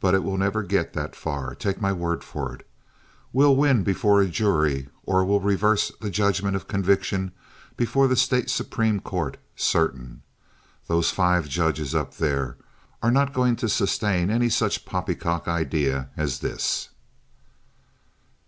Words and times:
But 0.00 0.14
it 0.16 0.24
will 0.24 0.36
never 0.36 0.64
get 0.64 0.94
that 0.94 1.14
far—take 1.14 1.80
my 1.80 1.92
word 1.92 2.24
for 2.24 2.52
it. 2.56 2.66
We'll 3.32 3.54
win 3.54 3.84
before 3.84 4.20
a 4.20 4.26
jury, 4.26 4.88
or 5.04 5.24
we'll 5.24 5.38
reverse 5.38 5.92
the 6.00 6.10
judgment 6.10 6.56
of 6.56 6.66
conviction 6.66 7.30
before 7.76 8.08
the 8.08 8.16
State 8.16 8.50
Supreme 8.50 8.98
Court, 8.98 9.36
certain. 9.54 10.22
Those 10.88 11.12
five 11.12 11.48
judges 11.48 11.94
up 11.94 12.16
there 12.16 12.56
are 13.00 13.12
not 13.12 13.32
going 13.32 13.54
to 13.62 13.68
sustain 13.68 14.28
any 14.28 14.48
such 14.48 14.84
poppycock 14.84 15.46
idea 15.46 16.08
as 16.16 16.40
this." 16.40 16.88